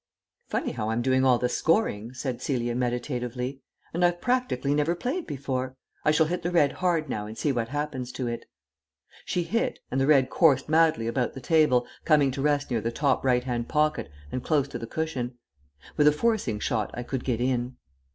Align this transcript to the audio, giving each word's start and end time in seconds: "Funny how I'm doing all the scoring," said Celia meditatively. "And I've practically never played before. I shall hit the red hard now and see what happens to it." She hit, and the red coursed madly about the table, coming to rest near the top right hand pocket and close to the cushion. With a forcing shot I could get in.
"Funny 0.47 0.71
how 0.71 0.89
I'm 0.89 1.03
doing 1.03 1.23
all 1.23 1.37
the 1.37 1.47
scoring," 1.47 2.11
said 2.11 2.41
Celia 2.41 2.73
meditatively. 2.73 3.61
"And 3.93 4.03
I've 4.03 4.19
practically 4.19 4.73
never 4.73 4.95
played 4.95 5.27
before. 5.27 5.77
I 6.03 6.09
shall 6.09 6.25
hit 6.25 6.41
the 6.41 6.49
red 6.49 6.71
hard 6.71 7.07
now 7.07 7.27
and 7.27 7.37
see 7.37 7.51
what 7.51 7.67
happens 7.67 8.11
to 8.13 8.25
it." 8.25 8.45
She 9.25 9.43
hit, 9.43 9.77
and 9.91 10.01
the 10.01 10.07
red 10.07 10.31
coursed 10.31 10.67
madly 10.67 11.05
about 11.05 11.35
the 11.35 11.39
table, 11.39 11.85
coming 12.03 12.31
to 12.31 12.41
rest 12.41 12.71
near 12.71 12.81
the 12.81 12.91
top 12.91 13.23
right 13.23 13.43
hand 13.43 13.67
pocket 13.67 14.09
and 14.31 14.43
close 14.43 14.67
to 14.69 14.79
the 14.79 14.87
cushion. 14.87 15.37
With 15.97 16.07
a 16.07 16.11
forcing 16.11 16.59
shot 16.59 16.89
I 16.95 17.03
could 17.03 17.23
get 17.23 17.39
in. 17.39 17.75